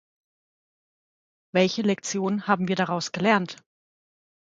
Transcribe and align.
Welche 1.53 1.83
Lektion 1.83 2.47
haben 2.47 2.67
wir 2.67 2.75
daraus 2.75 3.11
gelernt? 3.11 3.57